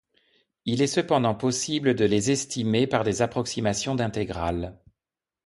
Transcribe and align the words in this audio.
Il 0.65 0.81
est 0.81 0.87
cependant 0.87 1.35
possible 1.35 1.93
de 1.93 2.05
les 2.05 2.31
estimer 2.31 2.87
par 2.87 3.03
des 3.03 3.21
approximations 3.21 3.93
d'intégrales. 3.93 4.79